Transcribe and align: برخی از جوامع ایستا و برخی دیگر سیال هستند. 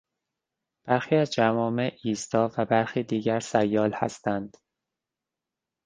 برخی 0.87 1.15
از 1.15 1.31
جوامع 1.33 1.91
ایستا 2.03 2.51
و 2.57 2.65
برخی 2.65 3.03
دیگر 3.03 3.39
سیال 3.39 3.93
هستند. 3.93 4.57